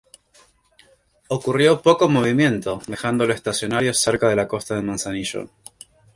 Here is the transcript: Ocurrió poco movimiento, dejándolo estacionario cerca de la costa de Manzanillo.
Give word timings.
Ocurrió 1.29 1.83
poco 1.83 2.09
movimiento, 2.09 2.81
dejándolo 2.87 3.35
estacionario 3.35 3.93
cerca 3.93 4.27
de 4.29 4.35
la 4.35 4.47
costa 4.47 4.73
de 4.73 4.81
Manzanillo. 4.81 5.49